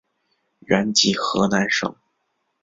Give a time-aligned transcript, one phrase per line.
[0.61, 1.95] 原籍河南省。